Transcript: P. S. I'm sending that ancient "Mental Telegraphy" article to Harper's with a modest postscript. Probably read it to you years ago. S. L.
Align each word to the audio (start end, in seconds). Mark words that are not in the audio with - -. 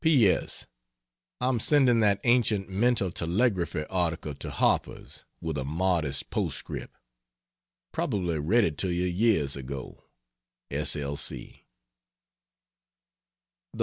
P. 0.03 0.27
S. 0.27 0.65
I'm 1.39 1.59
sending 1.59 1.99
that 1.99 2.21
ancient 2.23 2.67
"Mental 2.67 3.11
Telegraphy" 3.11 3.85
article 3.85 4.33
to 4.33 4.49
Harper's 4.49 5.25
with 5.41 5.59
a 5.59 5.63
modest 5.63 6.31
postscript. 6.31 6.97
Probably 7.91 8.39
read 8.39 8.63
it 8.63 8.79
to 8.79 8.89
you 8.89 9.05
years 9.05 9.55
ago. 9.55 10.05
S. 10.71 10.95
L. 10.95 11.19